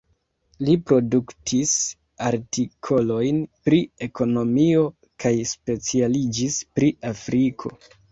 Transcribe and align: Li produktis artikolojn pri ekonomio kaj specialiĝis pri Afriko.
Li 0.67 0.75
produktis 0.91 1.73
artikolojn 2.29 3.41
pri 3.69 3.81
ekonomio 4.07 4.87
kaj 5.25 5.35
specialiĝis 5.51 6.57
pri 6.81 6.89
Afriko. 7.13 7.73